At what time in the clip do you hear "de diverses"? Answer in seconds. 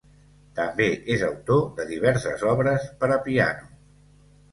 1.79-2.45